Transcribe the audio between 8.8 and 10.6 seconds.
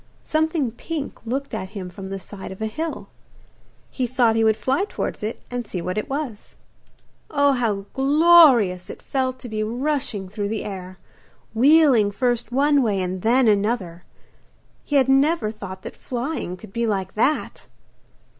it felt to be rushing through